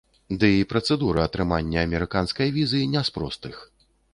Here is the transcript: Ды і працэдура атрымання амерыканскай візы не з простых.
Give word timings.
Ды 0.43 0.47
і 0.59 0.63
працэдура 0.71 1.27
атрымання 1.29 1.85
амерыканскай 1.89 2.53
візы 2.59 2.81
не 2.95 3.07
з 3.11 3.17
простых. 3.19 3.65